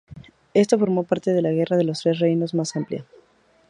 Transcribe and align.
Esto 0.55 0.79
formó 0.79 1.03
parte 1.03 1.29
de 1.31 1.43
la 1.43 1.51
Guerra 1.51 1.77
de 1.77 1.83
los 1.83 2.01
Tres 2.01 2.17
Reinos 2.17 2.55
más 2.55 2.75
amplia. 2.75 3.05